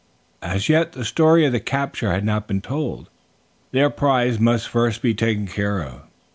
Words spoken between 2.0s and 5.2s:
had not been told. Their prize must first be